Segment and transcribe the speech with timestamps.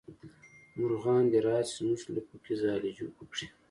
[0.77, 3.47] مارغان دې راشي زمونږ لپو کې ځالې وکړي